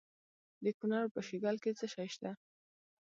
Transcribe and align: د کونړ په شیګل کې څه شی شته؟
د 0.63 0.65
کونړ 0.79 1.03
په 1.13 1.19
شیګل 1.27 1.55
کې 1.63 1.71
څه 1.79 1.85
شی 1.93 2.07
شته؟ 2.13 2.31